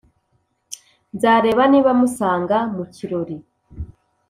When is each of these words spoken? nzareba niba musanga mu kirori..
nzareba 1.15 1.63
niba 1.71 1.91
musanga 1.99 2.57
mu 2.75 2.83
kirori.. 2.95 3.37